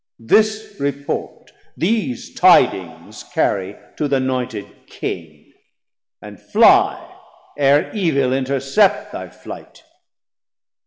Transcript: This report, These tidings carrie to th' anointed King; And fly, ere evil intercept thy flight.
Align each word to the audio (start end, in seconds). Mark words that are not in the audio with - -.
This 0.17 0.77
report, 0.79 1.51
These 1.77 2.33
tidings 2.33 3.23
carrie 3.35 3.75
to 3.97 4.09
th' 4.09 4.13
anointed 4.13 4.87
King; 4.87 5.53
And 6.23 6.39
fly, 6.41 7.07
ere 7.55 7.91
evil 7.93 8.33
intercept 8.33 9.11
thy 9.11 9.29
flight. 9.29 9.83